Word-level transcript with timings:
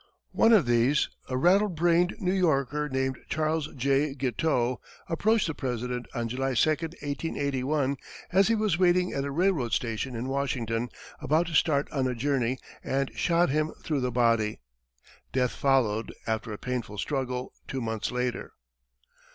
One 0.31 0.51
of 0.51 0.65
these, 0.65 1.09
a 1.29 1.37
rattle 1.37 1.69
brained 1.69 2.15
New 2.17 2.33
Yorker 2.33 2.89
named 2.89 3.19
Charles 3.29 3.67
J. 3.75 4.15
Guiteau, 4.15 4.81
approached 5.07 5.45
the 5.45 5.53
President 5.53 6.07
on 6.15 6.27
July 6.27 6.55
2, 6.55 6.69
1881, 6.71 7.97
as 8.31 8.47
he 8.47 8.55
was 8.55 8.79
waiting 8.79 9.13
at 9.13 9.25
a 9.25 9.29
railroad 9.29 9.73
station 9.73 10.15
in 10.15 10.27
Washington, 10.27 10.89
about 11.21 11.45
to 11.45 11.53
start 11.53 11.87
on 11.91 12.07
a 12.07 12.15
journey, 12.15 12.57
and 12.83 13.11
shot 13.15 13.51
him 13.51 13.73
through 13.83 14.01
the 14.01 14.11
body. 14.11 14.59
Death 15.33 15.51
followed, 15.51 16.11
after 16.25 16.51
a 16.51 16.57
painful 16.57 16.97
struggle, 16.97 17.53
two 17.67 17.79
months 17.79 18.09
later. 18.11 18.53